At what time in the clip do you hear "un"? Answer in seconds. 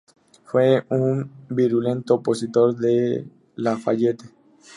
0.89-1.31